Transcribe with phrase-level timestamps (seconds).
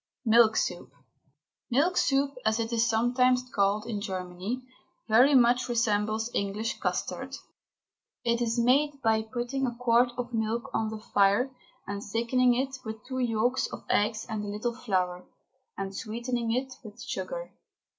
[0.25, 0.89] MILK SOUP.
[1.69, 4.63] Milk soup, as it is sometimes called in Germany,
[5.07, 7.35] very much resembles English custard.
[8.25, 11.51] It is made by putting a quart of milk on the fire
[11.85, 15.23] and thickening it with two yolks of eggs and a little flour,
[15.77, 17.53] and sweetening it with sugar.